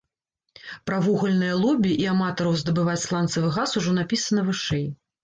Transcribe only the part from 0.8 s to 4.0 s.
Пра вугальнае лобі і аматараў здабываць сланцавы газ ужо